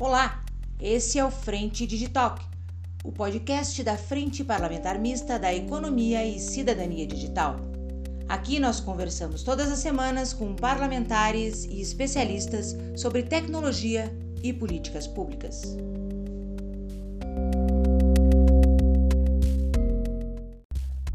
[0.00, 0.40] Olá,
[0.80, 2.38] esse é o Frente Digital,
[3.02, 7.56] o podcast da Frente Parlamentar Mista da Economia e Cidadania Digital.
[8.28, 15.76] Aqui nós conversamos todas as semanas com parlamentares e especialistas sobre tecnologia e políticas públicas.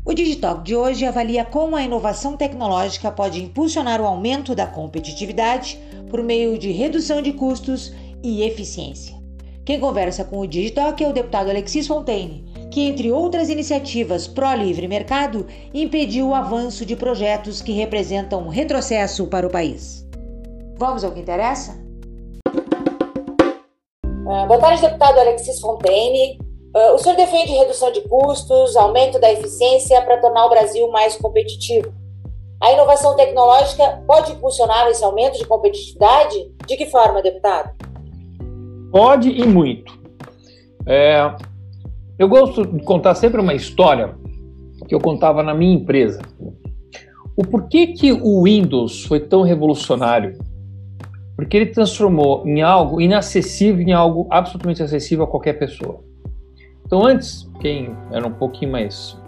[0.04, 5.80] O Digitalk de hoje avalia como a inovação tecnológica pode impulsionar o aumento da competitividade
[6.10, 9.22] por meio de redução de custos e eficiência.
[9.66, 14.88] Quem conversa com o Digitalk é o deputado Alexis Fontaine, que, entre outras iniciativas pró-livre
[14.88, 20.06] mercado, impediu o avanço de projetos que representam um retrocesso para o país.
[20.78, 21.82] Vamos ao que interessa?
[24.26, 26.40] Uh, boa tarde, deputado Alexis Fontaine.
[26.76, 31.16] Uh, o senhor defende redução de custos, aumento da eficiência para tornar o Brasil mais
[31.16, 31.94] competitivo.
[32.62, 36.52] A inovação tecnológica pode impulsionar esse aumento de competitividade?
[36.66, 37.83] De que forma, deputado?
[38.94, 40.00] Pode e muito.
[40.86, 41.36] É,
[42.20, 44.14] eu gosto de contar sempre uma história
[44.88, 46.22] que eu contava na minha empresa.
[47.36, 50.38] O porquê que o Windows foi tão revolucionário?
[51.36, 56.04] Porque ele transformou em algo inacessível em algo absolutamente acessível a qualquer pessoa.
[56.86, 59.20] Então, antes, quem era um pouquinho mais,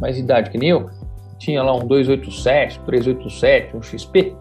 [0.00, 0.90] mais idade que nem eu,
[1.38, 4.34] tinha lá um 287, 387, um XP.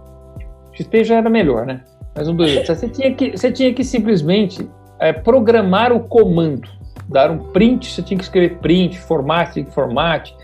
[0.73, 1.83] XP já era melhor, né?
[2.19, 2.67] Mas um 287.
[2.67, 6.67] Você tinha que, você tinha que simplesmente é, programar o comando.
[7.07, 10.35] Dar um print, você tinha que escrever print, formate, formate.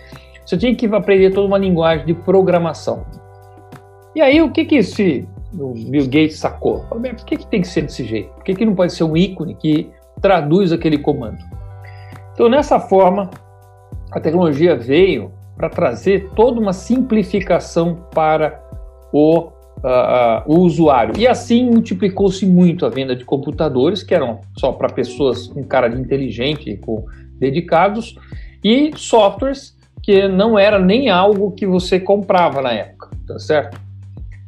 [0.45, 3.05] Você tinha que aprender toda uma linguagem de programação.
[4.15, 6.85] E aí, o que que esse o Bill Gates sacou?
[6.87, 8.29] Falou, por que, que tem que ser desse jeito?
[8.29, 9.89] Por que, que não pode ser um ícone que
[10.21, 11.37] traduz aquele comando?
[12.33, 13.29] Então, nessa forma,
[14.11, 18.61] a tecnologia veio para trazer toda uma simplificação para
[19.11, 21.17] o, uh, o usuário.
[21.17, 25.87] E assim multiplicou-se muito a venda de computadores, que eram só para pessoas com cara
[25.87, 27.05] de inteligente, com
[27.39, 28.15] dedicados,
[28.63, 33.79] e softwares que não era nem algo que você comprava na época, tá certo?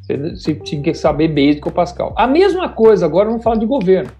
[0.02, 2.14] Você, tinha que saber Basic ou Pascal.
[2.16, 4.10] A mesma coisa, agora vamos falar de governo.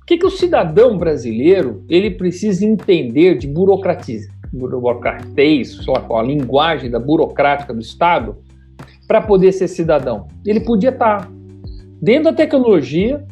[0.00, 4.32] O que, que o cidadão brasileiro ele precisa entender de burocratismo?
[4.52, 8.36] burocratês, sei lá qual, a linguagem da burocrática do Estado,
[9.12, 10.26] para poder ser cidadão.
[10.42, 11.28] Ele podia estar tá
[12.00, 13.22] dentro da tecnologia,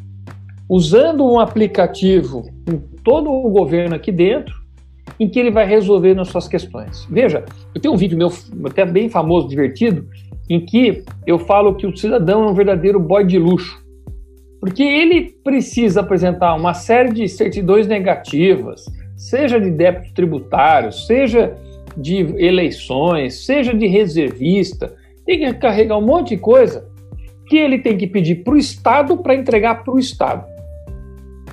[0.69, 4.55] usando um aplicativo com todo o governo aqui dentro,
[5.19, 7.07] em que ele vai resolver as suas questões.
[7.11, 8.31] Veja, eu tenho um vídeo meu
[8.67, 10.07] até bem famoso, divertido,
[10.51, 13.83] em que eu falo que o cidadão é um verdadeiro boy de luxo.
[14.61, 18.85] Porque ele precisa apresentar uma série de certidões negativas,
[19.17, 21.57] seja de débitos tributários, seja
[21.97, 25.00] de eleições, seja de reservista,
[25.31, 26.91] tem que carregar um monte de coisa
[27.47, 30.45] que ele tem que pedir para o Estado para entregar para o Estado.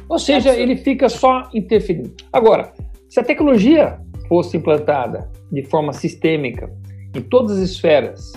[0.09, 2.11] Ou seja, ele fica só interferindo.
[2.33, 2.73] Agora,
[3.07, 6.71] se a tecnologia fosse implantada de forma sistêmica
[7.15, 8.33] em todas as esferas,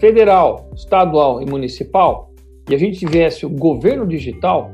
[0.00, 2.32] federal, estadual e municipal,
[2.68, 4.72] e a gente tivesse o governo digital,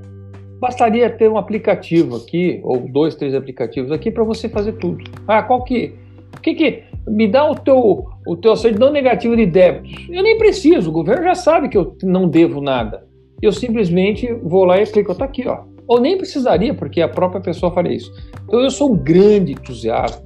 [0.58, 5.04] bastaria ter um aplicativo aqui, ou dois, três aplicativos aqui, para você fazer tudo.
[5.28, 5.94] Ah, qual que.
[6.34, 6.82] O que que.
[7.06, 10.08] Me dá o teu, o teu certidão negativo de débitos.
[10.10, 13.06] Eu nem preciso, o governo já sabe que eu não devo nada.
[13.40, 15.64] Eu simplesmente vou lá e clico, está aqui, ó.
[15.86, 18.12] Ou nem precisaria, porque a própria pessoa faria isso.
[18.44, 20.24] Então eu sou um grande entusiasta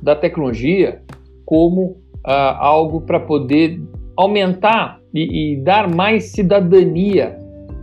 [0.00, 1.02] da tecnologia
[1.44, 3.80] como ah, algo para poder
[4.16, 7.36] aumentar e, e dar mais cidadania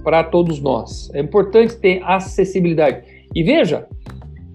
[0.04, 1.10] para todos nós.
[1.14, 3.04] É importante ter acessibilidade.
[3.36, 3.88] E veja,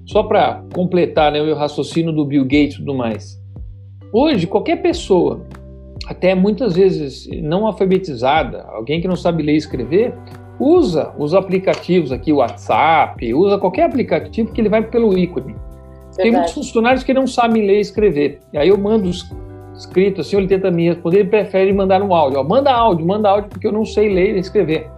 [0.06, 3.40] só para completar né, o raciocínio do Bill Gates e tudo mais.
[4.16, 5.44] Hoje, qualquer pessoa,
[6.06, 10.14] até muitas vezes não alfabetizada, alguém que não sabe ler e escrever,
[10.56, 15.46] usa os aplicativos aqui, o WhatsApp, usa qualquer aplicativo que ele vai pelo ícone.
[15.54, 16.16] Verdade.
[16.16, 18.38] Tem muitos funcionários que não sabem ler e escrever.
[18.52, 19.10] E aí eu mando
[19.74, 22.38] escrito assim, ele tenta me responder, ele prefere mandar um áudio.
[22.38, 24.88] Ó, manda áudio, manda áudio, porque eu não sei ler e escrever.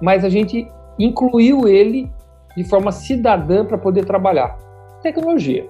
[0.00, 0.68] Mas a gente
[1.00, 2.08] incluiu ele
[2.56, 4.56] de forma cidadã para poder trabalhar.
[5.02, 5.66] Tecnologia.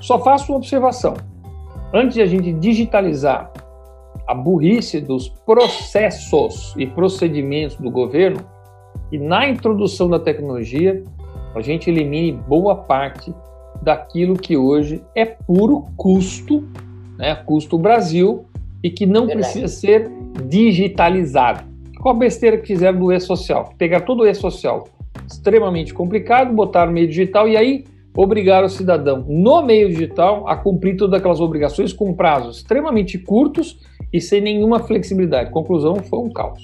[0.00, 1.14] Só faço uma observação.
[1.92, 3.52] Antes de a gente digitalizar
[4.26, 8.40] a burrice dos processos e procedimentos do governo,
[9.10, 11.02] e na introdução da tecnologia,
[11.54, 13.34] a gente elimine boa parte
[13.82, 16.68] daquilo que hoje é puro custo
[17.18, 18.46] né, custo Brasil,
[18.82, 19.52] e que não Verdade.
[19.52, 20.10] precisa ser
[20.46, 21.64] digitalizado.
[22.00, 23.74] Qual a besteira que fizeram do e-social?
[23.76, 24.84] Pegar todo o e-social
[25.26, 27.84] extremamente complicado, botar no meio digital e aí
[28.18, 33.78] obrigar o cidadão no meio digital a cumprir todas aquelas obrigações com prazos extremamente curtos
[34.12, 35.52] e sem nenhuma flexibilidade.
[35.52, 36.60] Conclusão, foi um caos.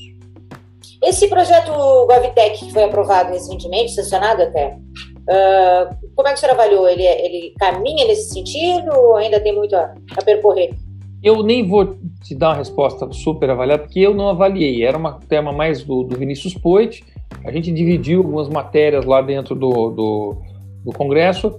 [1.01, 1.71] Esse projeto
[2.09, 6.89] GovTech que foi aprovado recentemente, sancionado até, uh, como é que o senhor avaliou?
[6.89, 10.75] Ele, ele caminha nesse sentido ou ainda tem muito a, a percorrer?
[11.23, 14.85] Eu nem vou te dar uma resposta super avaliada, porque eu não avaliei.
[14.85, 17.05] Era um tema mais do, do Vinícius Poit.
[17.45, 20.37] A gente dividiu algumas matérias lá dentro do, do,
[20.85, 21.57] do Congresso,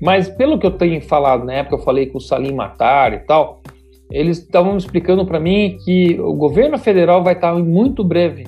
[0.00, 3.18] mas pelo que eu tenho falado na época, eu falei com o Salim Matar e
[3.18, 3.60] tal,
[4.10, 8.46] eles estavam explicando para mim que o governo federal vai estar muito breve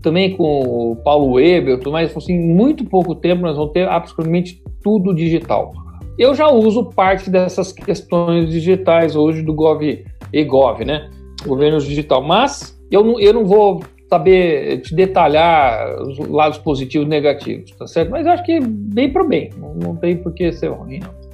[0.00, 3.86] também com o Paulo Weber, tudo mais, assim, em muito pouco tempo nós vamos ter
[3.86, 5.72] absolutamente tudo digital.
[6.18, 11.10] Eu já uso parte dessas questões digitais hoje do Gov e Gov, né?
[11.44, 13.82] Governo digital, mas eu não, eu não vou
[14.14, 18.10] saber te detalhar os lados positivos e negativos, tá certo?
[18.10, 21.24] Mas acho que é bem para bem, não, não tem por que ser ruim, não.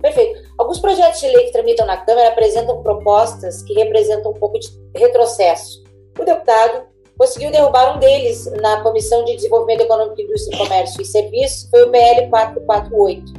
[0.00, 0.48] Perfeito.
[0.56, 4.68] Alguns projetos de lei que tramitam na Câmara apresentam propostas que representam um pouco de
[4.96, 5.82] retrocesso.
[6.18, 6.84] O deputado
[7.18, 11.90] conseguiu derrubar um deles na Comissão de Desenvolvimento Econômico, Indústria, Comércio e Serviços, foi o
[11.90, 13.32] PL 448,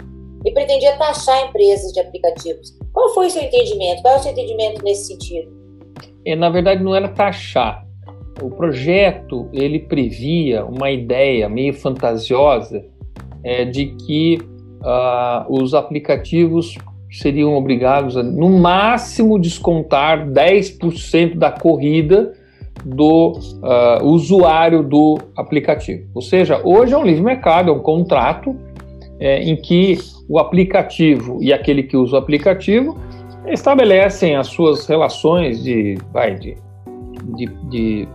[0.45, 2.77] e pretendia taxar empresas de aplicativos.
[2.93, 4.01] Qual foi o seu entendimento?
[4.01, 5.49] Qual é o seu entendimento nesse sentido?
[6.25, 7.88] É, na verdade, não era taxar.
[8.41, 12.85] O projeto ele previa uma ideia meio fantasiosa
[13.43, 14.39] é, de que
[14.81, 16.77] uh, os aplicativos
[17.11, 22.33] seriam obrigados a, no máximo, descontar 10% da corrida
[22.85, 26.07] do uh, usuário do aplicativo.
[26.13, 28.55] Ou seja, hoje é um livre mercado, é um contrato
[29.19, 29.97] é, em que
[30.29, 32.97] o aplicativo e aquele que usa o aplicativo
[33.47, 36.55] estabelecem as suas relações de, vai, de,
[37.35, 38.07] de, de,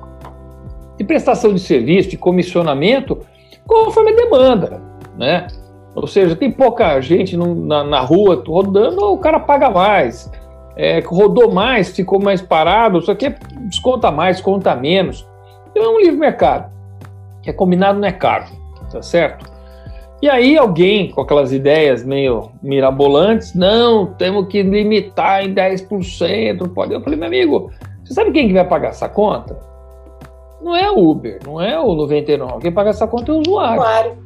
[0.96, 3.20] de prestação de serviço, de comissionamento,
[3.66, 4.82] conforme a demanda,
[5.18, 5.46] né?
[5.94, 10.30] Ou seja, tem pouca gente no, na, na rua rodando, o cara paga mais
[10.76, 13.34] é, rodou mais, ficou mais parado, só que
[13.68, 15.26] desconta mais, conta menos.
[15.70, 16.70] Então é um livre mercado,
[17.42, 18.46] que é combinado não é caro,
[18.90, 19.52] tá certo?
[20.22, 26.94] E aí alguém com aquelas ideias meio mirabolantes, não, temos que limitar em 10%, pode.
[26.94, 27.70] Eu falei, meu amigo,
[28.04, 29.58] você sabe quem que vai pagar essa conta?
[30.62, 32.60] Não é o Uber, não é o 99.
[32.60, 33.80] Quem paga essa conta é o usuário.
[33.80, 34.16] Usuário.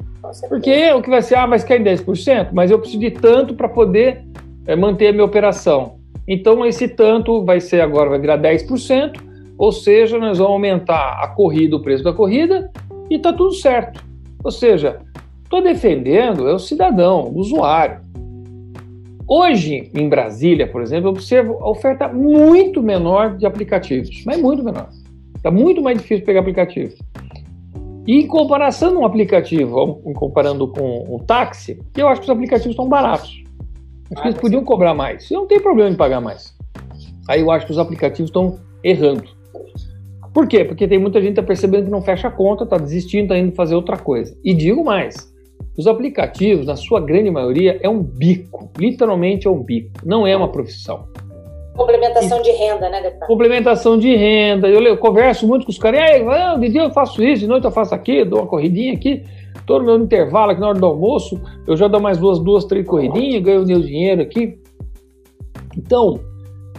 [0.49, 2.49] Porque o que vai ser, ah, mas quer em 10%?
[2.53, 4.25] Mas eu preciso de tanto para poder
[4.67, 5.97] é, manter a minha operação.
[6.27, 9.21] Então, esse tanto vai ser agora, vai virar 10%,
[9.57, 12.71] ou seja, nós vamos aumentar a corrida, o preço da corrida,
[13.09, 14.05] e está tudo certo.
[14.45, 15.01] Ou seja,
[15.43, 18.01] estou defendendo é o cidadão, o usuário.
[19.29, 24.65] Hoje, em Brasília, por exemplo, eu observo a oferta muito menor de aplicativos, mas muito
[24.65, 24.89] menor.
[25.37, 26.95] Está muito mais difícil pegar aplicativo.
[28.07, 32.89] E em comparação um aplicativo, comparando com o táxi, eu acho que os aplicativos estão
[32.89, 33.45] baratos.
[34.13, 35.31] Acho que eles podiam cobrar mais.
[35.31, 36.57] Eu não tem problema em pagar mais.
[37.29, 39.29] Aí eu acho que os aplicativos estão errando.
[40.33, 40.65] Por quê?
[40.65, 43.37] Porque tem muita gente que está percebendo que não fecha a conta, está desistindo, está
[43.37, 44.35] indo fazer outra coisa.
[44.43, 45.31] E digo mais:
[45.79, 48.71] os aplicativos, na sua grande maioria, é um bico.
[48.77, 49.93] Literalmente é um bico.
[50.05, 51.07] Não é uma profissão.
[51.77, 53.29] Complementação e, de renda, né, deputado?
[53.29, 54.69] Complementação de renda.
[54.69, 56.01] Eu, eu converso muito com os caras.
[56.01, 58.93] E aí, de dia eu faço isso, de noite eu faço aquilo, dou uma corridinha
[58.93, 59.23] aqui
[59.69, 62.87] todo meu intervalo aqui na hora do almoço, eu já dou mais duas, duas, três
[62.87, 64.59] corridinhas, ganho meu dinheiro aqui.
[65.77, 66.19] Então,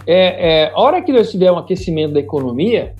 [0.06, 2.94] é, é, a hora que nós tivermos um aquecimento da economia,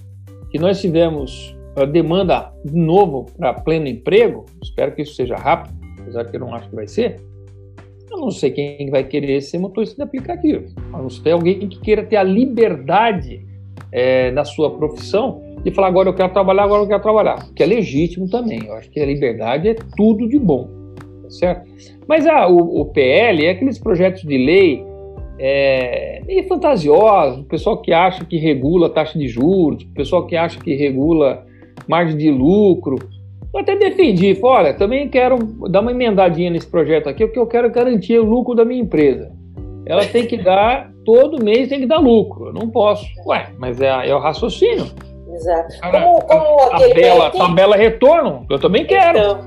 [0.50, 5.75] que nós tivermos a demanda de novo para pleno emprego, espero que isso seja rápido,
[6.11, 7.21] apesar que eu não acho que vai ser,
[8.11, 10.67] eu não sei quem vai querer ser motorista de aplicativo.
[10.93, 13.47] A não ser alguém que queira ter a liberdade
[13.93, 17.62] é, da sua profissão de falar agora eu quero trabalhar, agora eu quero trabalhar, que
[17.62, 18.64] é legítimo também.
[18.67, 20.69] Eu acho que a liberdade é tudo de bom,
[21.23, 21.71] tá certo?
[22.09, 24.85] Mas ah, o, o PL é aqueles projetos de lei
[25.38, 30.35] é, meio fantasiosos, o pessoal que acha que regula taxa de juros, o pessoal que
[30.35, 31.47] acha que regula
[31.87, 32.99] margem de lucro.
[33.52, 35.38] Eu até defendi, olha, também quero
[35.69, 39.33] dar uma emendadinha nesse projeto aqui, porque eu quero garantir o lucro da minha empresa.
[39.87, 42.49] Ela tem que dar, todo mês tem que dar lucro.
[42.49, 43.04] Eu não posso.
[43.26, 44.87] Ué, mas é, é o raciocínio.
[45.33, 45.80] Exato.
[45.80, 47.40] Como, como aquele tabela, tem...
[47.40, 49.19] tabela retorno, eu também quero.
[49.19, 49.40] Então,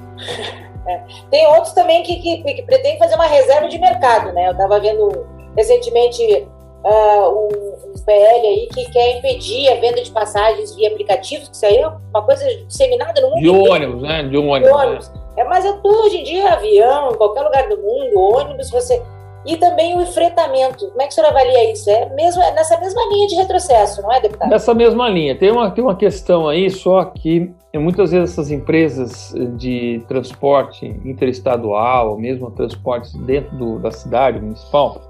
[0.88, 1.02] é.
[1.30, 4.48] Tem outros também que, que, que pretendem fazer uma reserva de mercado, né?
[4.48, 6.48] Eu estava vendo recentemente
[6.84, 11.56] uh, um, um, PL aí que quer impedir a venda de passagens via aplicativos, que
[11.56, 13.40] isso aí é uma coisa disseminada no mundo.
[13.42, 14.24] De ônibus, né?
[14.24, 14.70] De ônibus.
[14.70, 15.10] De ônibus.
[15.10, 15.22] Né?
[15.38, 19.02] É, mas é tudo hoje em dia, avião, em qualquer lugar do mundo, ônibus, você
[19.46, 20.88] e também o enfrentamento.
[20.90, 21.90] Como é que o senhor avalia isso?
[21.90, 24.50] É mesmo, é nessa mesma linha de retrocesso, não é, deputado?
[24.50, 25.38] Nessa mesma linha.
[25.38, 32.12] Tem uma, tem uma questão aí, só que muitas vezes essas empresas de transporte interestadual,
[32.12, 35.02] ou mesmo transportes dentro do, da cidade municipal,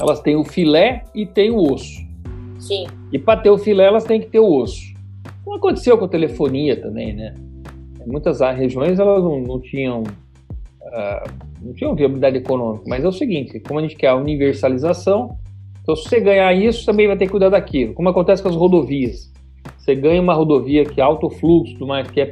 [0.00, 2.00] elas têm o filé e têm o osso.
[2.58, 2.86] Sim.
[3.12, 4.92] E para ter o filé, elas têm que ter o osso.
[5.44, 7.34] Como aconteceu com a telefonia também, né?
[8.06, 11.30] Muitas regiões elas não, não tinham uh,
[11.62, 15.36] não tinham viabilidade econômica, mas é o seguinte, como a gente quer a universalização,
[15.82, 17.94] então se você ganhar isso, também vai ter que cuidar daquilo.
[17.94, 19.32] Como acontece com as rodovias.
[19.78, 22.26] Você ganha uma rodovia que é alto fluxo, tudo mais, que é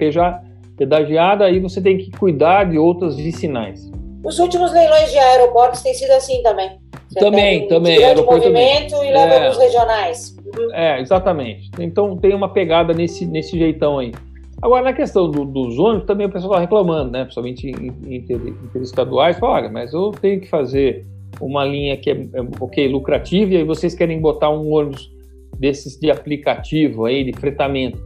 [0.77, 3.91] pedagiada, aí você tem que cuidar de outras vicinais.
[4.27, 6.81] Os últimos leilões de aeroportos têm sido assim também.
[7.09, 7.97] Você também, também.
[7.97, 9.09] Grande movimento também.
[9.09, 10.37] e leva é, os regionais.
[10.45, 10.75] Uhum.
[10.75, 11.71] É, exatamente.
[11.79, 14.13] Então tem uma pegada nesse, nesse jeitão aí.
[14.61, 17.23] Agora, na questão do, dos ônibus, também o pessoal está reclamando, né?
[17.23, 21.07] Principalmente interestaduais, fala, olha, mas eu tenho que fazer
[21.41, 25.09] uma linha que é, é ok, lucrativa, e aí vocês querem botar um ônibus
[25.57, 27.99] desses de aplicativo aí, de fretamento,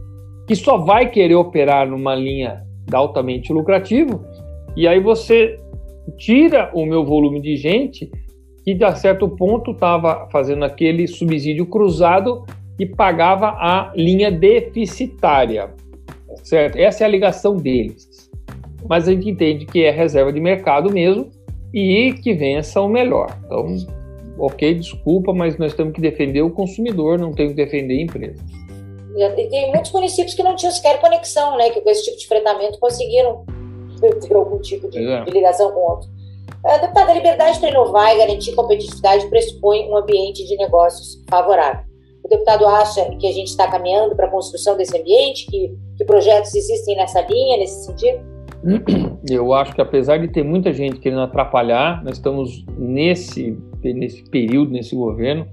[0.47, 2.61] que só vai querer operar numa linha
[2.91, 4.23] altamente lucrativo,
[4.75, 5.57] e aí você
[6.17, 8.11] tira o meu volume de gente
[8.63, 12.45] que, a certo ponto, estava fazendo aquele subsídio cruzado
[12.79, 15.69] e pagava a linha deficitária
[16.43, 16.77] certo?
[16.77, 18.29] Essa é a ligação deles.
[18.87, 21.29] Mas a gente entende que é reserva de mercado mesmo
[21.73, 23.37] e que vença o melhor.
[23.45, 23.75] Então,
[24.39, 28.43] ok, desculpa, mas nós temos que defender o consumidor, não temos que defender a empresa.
[29.15, 31.69] E tem muitos municípios que não tinham sequer conexão, né?
[31.69, 33.45] Que com esse tipo de fretamento conseguiram
[34.01, 35.23] ter algum tipo de, é.
[35.23, 36.09] de ligação com outro.
[36.63, 41.83] Uh, deputada, a liberdade para inovar e garantir competitividade pressupõe um ambiente de negócios favorável.
[42.23, 46.05] O deputado acha que a gente está caminhando para a construção desse ambiente, que, que
[46.05, 48.19] projetos existem nessa linha, nesse sentido?
[49.29, 54.71] Eu acho que apesar de ter muita gente querendo atrapalhar, nós estamos nesse, nesse período,
[54.71, 55.47] nesse governo,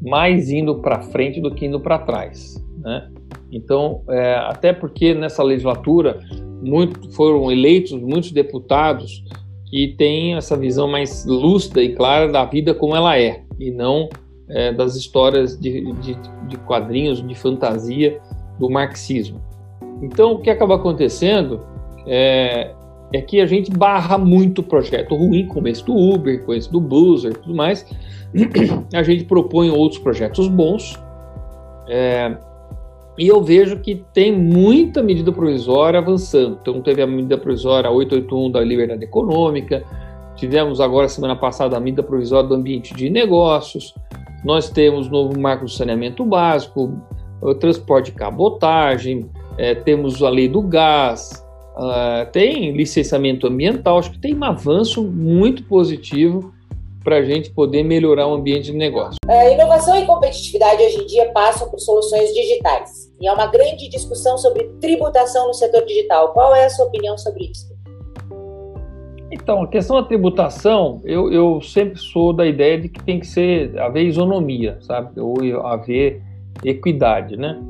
[0.00, 2.62] mais indo para frente do que indo para trás.
[2.78, 3.10] Né?
[3.52, 6.20] Então, é, até porque nessa legislatura
[6.64, 9.22] muito, foram eleitos muitos deputados
[9.66, 14.08] que têm essa visão mais lúcida e clara da vida como ela é, e não
[14.48, 16.16] é, das histórias de, de,
[16.48, 18.20] de, quadrinhos, de fantasia
[18.58, 19.40] do marxismo.
[20.02, 21.60] Então, o que acaba acontecendo
[22.06, 22.72] é,
[23.12, 26.80] é que a gente barra muito projeto ruim, como esse do Uber, como esse do
[26.80, 27.86] Boozer e tudo mais.
[28.92, 31.00] A gente propõe outros projetos bons.
[31.88, 32.36] É,
[33.16, 36.58] e eu vejo que tem muita medida provisória avançando.
[36.60, 39.84] Então, teve a medida provisória 881 da liberdade econômica,
[40.36, 43.94] tivemos agora, semana passada, a medida provisória do ambiente de negócios,
[44.44, 47.00] nós temos novo marco do saneamento básico,
[47.60, 51.44] transporte de cabotagem, é, temos a lei do gás,
[51.76, 56.53] uh, tem licenciamento ambiental, acho que tem um avanço muito positivo
[57.04, 59.18] para a gente poder melhorar o ambiente de negócio.
[59.28, 63.12] A inovação e competitividade hoje em dia passam por soluções digitais.
[63.20, 66.32] E há uma grande discussão sobre tributação no setor digital.
[66.32, 67.74] Qual é a sua opinião sobre isso?
[69.30, 73.26] Então, a questão da tributação, eu, eu sempre sou da ideia de que tem que
[73.26, 75.20] ser haver isonomia, sabe?
[75.20, 76.22] Ou haver
[76.64, 77.60] equidade, né?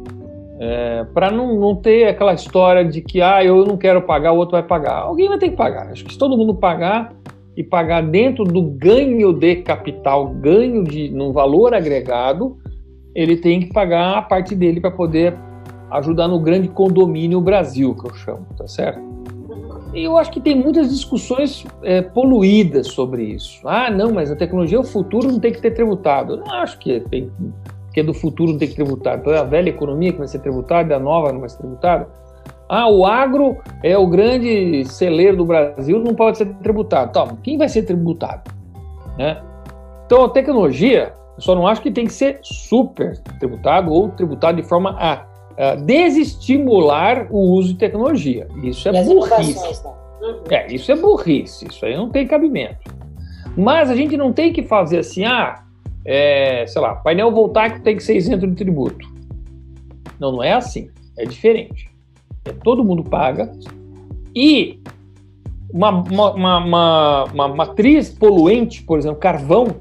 [0.60, 4.36] É, para não, não ter aquela história de que ah, eu não quero pagar, o
[4.36, 5.02] outro vai pagar.
[5.02, 5.90] Alguém vai ter que pagar.
[5.90, 7.12] Acho que se todo mundo pagar
[7.56, 12.58] e pagar dentro do ganho de capital, ganho de no valor agregado,
[13.14, 15.34] ele tem que pagar a parte dele para poder
[15.90, 19.14] ajudar no grande condomínio Brasil, que eu chamo, tá certo?
[19.94, 23.60] eu acho que tem muitas discussões é, poluídas sobre isso.
[23.64, 26.34] Ah, não, mas a tecnologia é o futuro, não tem que ter tributado.
[26.34, 27.30] Eu não acho que, tem,
[27.92, 29.18] que é do futuro não tem que tributar.
[29.18, 32.08] Então é a velha economia que vai ser tributada, a nova não vai ser tributada.
[32.74, 37.10] Ah, o agro é o grande celeiro do Brasil, não pode ser tributado.
[37.10, 38.50] Então, quem vai ser tributado?
[39.16, 39.40] Né?
[40.04, 44.60] Então, a tecnologia, eu só não acho que tem que ser super tributado ou tributado
[44.60, 48.48] de forma a uh, desestimular o uso de tecnologia.
[48.64, 49.54] Isso é burrice.
[49.54, 49.94] Né?
[50.20, 50.42] Uhum.
[50.50, 52.92] É, isso é burrice, isso aí não tem cabimento.
[53.56, 55.62] Mas a gente não tem que fazer assim, ah,
[56.04, 59.08] é, sei lá, painel voltaico tem que ser isento de tributo.
[60.18, 60.90] Não, não é assim.
[61.16, 61.93] É diferente.
[62.62, 63.52] Todo mundo paga
[64.34, 64.80] e
[65.72, 69.76] uma, uma, uma, uma, matriz poluente, por exemplo, carvão,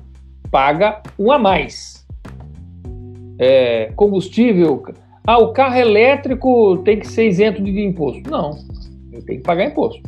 [0.50, 2.05] paga um a mais.
[3.38, 4.84] É, combustível,
[5.25, 8.29] ah, o carro elétrico tem que ser isento de imposto.
[8.29, 8.58] Não,
[9.12, 10.01] ele tem que pagar imposto.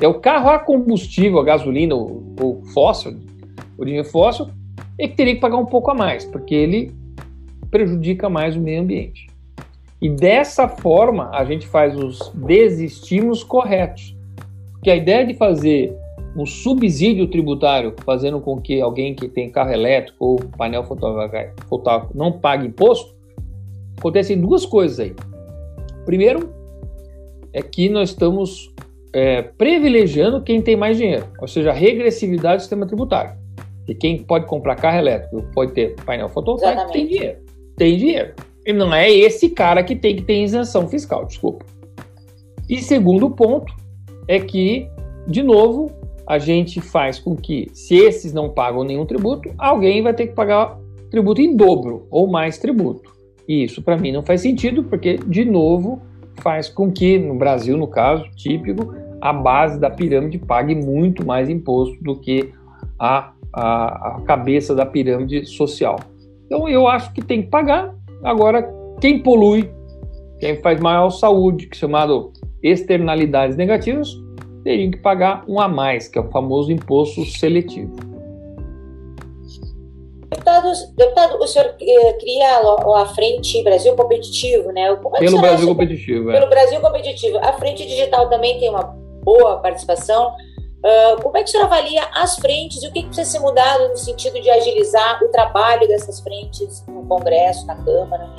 [0.00, 3.18] É o carro a combustível, a gasolina ou, fóssil,
[3.78, 4.48] origem fóssil,
[4.98, 6.94] é que teria que pagar um pouco a mais, porque ele
[7.70, 9.26] prejudica mais o meio ambiente.
[10.00, 14.16] E dessa forma a gente faz os desestímulos corretos.
[14.72, 15.96] Porque a ideia de fazer
[16.36, 22.30] um subsídio tributário, fazendo com que alguém que tem carro elétrico ou painel fotovoltaico não
[22.30, 23.14] pague imposto,
[23.98, 25.14] acontecem duas coisas aí.
[26.04, 26.52] Primeiro,
[27.52, 28.70] é que nós estamos
[29.14, 33.34] é, privilegiando quem tem mais dinheiro, ou seja, a regressividade do sistema tributário.
[33.88, 37.38] E quem pode comprar carro elétrico, pode ter painel fotovoltaico, tem dinheiro.
[37.76, 38.34] Tem dinheiro.
[38.72, 41.64] Não é esse cara que tem que ter isenção fiscal, desculpa.
[42.68, 43.72] E segundo ponto
[44.26, 44.88] é que,
[45.26, 45.90] de novo,
[46.26, 50.34] a gente faz com que, se esses não pagam nenhum tributo, alguém vai ter que
[50.34, 50.78] pagar
[51.10, 53.14] tributo em dobro ou mais tributo.
[53.48, 56.02] E isso para mim não faz sentido, porque, de novo,
[56.42, 61.48] faz com que, no Brasil, no caso típico, a base da pirâmide pague muito mais
[61.48, 62.52] imposto do que
[62.98, 65.98] a, a, a cabeça da pirâmide social.
[66.46, 67.94] Então eu acho que tem que pagar.
[68.26, 68.68] Agora,
[69.00, 69.72] quem polui,
[70.40, 74.08] quem faz maior saúde, que é chamado externalidades negativas,
[74.64, 77.94] teriam que pagar um a mais, que é o famoso imposto seletivo.
[80.28, 81.76] Deputado, deputado o senhor
[82.18, 82.60] cria
[82.96, 84.88] a Frente Brasil Competitivo, né?
[84.88, 86.30] É pelo Brasil Competitivo.
[86.30, 86.40] É.
[86.40, 87.38] Pelo Brasil Competitivo.
[87.38, 88.82] A Frente Digital também tem uma
[89.22, 90.32] boa participação.
[90.84, 93.40] Uh, como é que o senhor avalia as frentes e o que, que precisa ser
[93.40, 98.30] mudado no sentido de agilizar o trabalho dessas frentes no Congresso, na Câmara?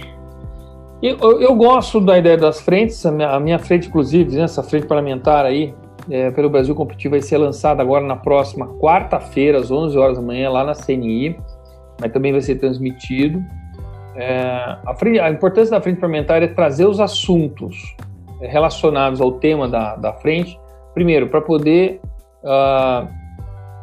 [1.02, 4.64] Eu, eu gosto da ideia das frentes, a minha, a minha frente, inclusive, né, essa
[4.64, 5.74] frente parlamentar aí,
[6.10, 10.24] é, pelo Brasil Competitivo, vai ser lançada agora na próxima quarta-feira, às 11 horas da
[10.24, 11.38] manhã, lá na CNI,
[12.00, 13.44] mas também vai ser transmitido.
[14.16, 17.96] É, a, frente, a, importância da frente parlamentar é trazer os assuntos
[18.42, 20.60] relacionados ao tema da, da frente,
[20.96, 22.02] primeiro, para poder
[22.48, 23.08] uh,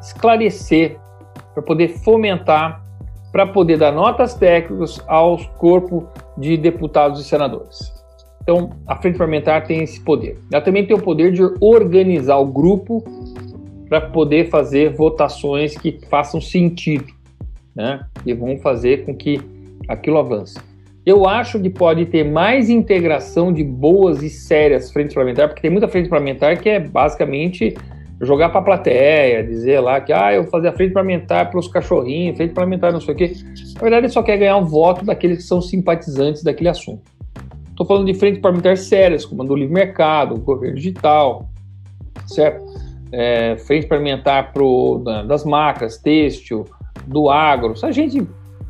[0.01, 0.99] esclarecer,
[1.53, 2.83] para poder fomentar,
[3.31, 6.05] para poder dar notas técnicas aos corpos
[6.37, 7.93] de deputados e senadores.
[8.43, 10.39] Então, a frente parlamentar tem esse poder.
[10.53, 13.03] Ela também tem o poder de organizar o grupo
[13.89, 17.07] para poder fazer votações que façam sentido,
[17.75, 18.05] né?
[18.27, 19.41] E vão fazer com que
[19.89, 20.59] aquilo avance.
[21.07, 25.71] Eu acho que pode ter mais integração de boas e sérias frentes parlamentares, porque tem
[25.71, 27.75] muita frente parlamentar que é basicamente
[28.25, 31.59] jogar para a plateia, dizer lá que ah, eu vou fazer a frente parlamentar para
[31.59, 33.33] os cachorrinhos, frente parlamentar não sei o quê.
[33.75, 37.03] Na verdade, ele só quer ganhar um voto daqueles que são simpatizantes daquele assunto.
[37.71, 41.49] Estou falando de frentes parlamentares sérias, como a do livre mercado, governo digital,
[42.27, 42.65] certo?
[43.11, 46.65] É, frente parlamentar pro, das macras, têxtil,
[47.07, 48.27] do agro, a gente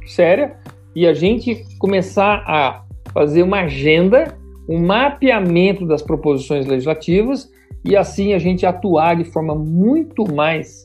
[0.06, 0.56] séria
[0.94, 4.36] e a gente começar a fazer uma agenda,
[4.68, 7.50] um mapeamento das proposições legislativas
[7.84, 10.84] e assim a gente atuar de forma muito mais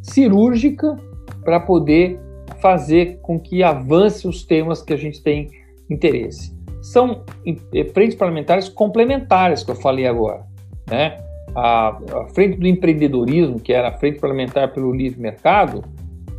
[0.00, 0.96] cirúrgica
[1.44, 2.20] para poder
[2.60, 5.50] fazer com que avance os temas que a gente tem
[5.90, 6.54] interesse.
[6.80, 10.44] São eh, frentes parlamentares complementares que eu falei agora,
[10.88, 11.20] né?
[11.54, 15.82] A, a frente do empreendedorismo, que era a frente parlamentar pelo livre mercado,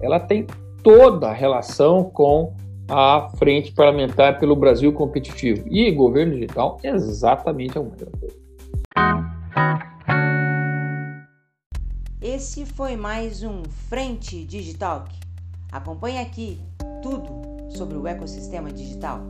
[0.02, 0.46] ela tem
[0.84, 2.54] toda a relação com
[2.90, 8.48] a frente parlamentar pelo Brasil competitivo e governo digital exatamente a mesma coisa.
[12.22, 15.06] Esse foi mais um Frente Digital.
[15.72, 16.60] Acompanhe aqui
[17.02, 19.22] tudo sobre o ecossistema digital.